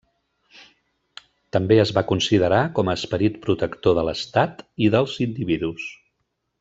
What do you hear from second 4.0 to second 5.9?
l'estat i dels individus.